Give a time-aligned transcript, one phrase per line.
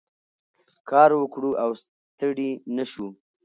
[0.89, 3.07] کار وکړو او ستړي نه شو.